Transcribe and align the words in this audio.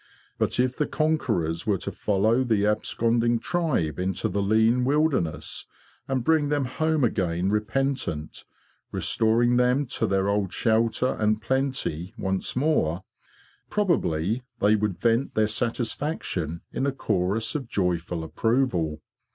But 0.39 0.59
if 0.59 0.75
the 0.77 0.87
conquerors 0.87 1.67
were 1.67 1.77
to 1.77 1.91
follow 1.91 2.43
the 2.43 2.65
absconding 2.65 3.37
tribe 3.37 3.99
into 3.99 4.29
the 4.29 4.41
lean 4.41 4.83
wilderness 4.83 5.67
and 6.07 6.23
bring 6.23 6.49
them 6.49 6.65
home 6.65 7.03
again 7.03 7.51
repentant, 7.51 8.43
restoring 8.91 9.57
them 9.57 9.85
to 9.85 10.07
their 10.07 10.27
old 10.27 10.51
shelter 10.53 11.15
and 11.19 11.39
plenty 11.39 12.15
once 12.17 12.55
more, 12.55 13.03
probably 13.69 14.41
they 14.59 14.75
would 14.75 14.97
vent 14.97 15.35
their 15.35 15.45
satisfaction 15.47 16.61
in 16.73 16.87
a 16.87 16.91
chorus 16.91 17.53
of 17.53 17.67
joyful 17.69 18.23
approval. 18.23 19.03